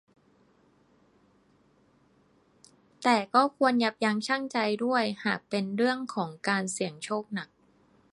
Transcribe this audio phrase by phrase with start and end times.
[3.03, 5.99] แต่ก็ควรยับยั้งชั่งใจด้วยหากเป็นเรื่อง
[6.47, 7.49] การเสี่ยงโชคหนัก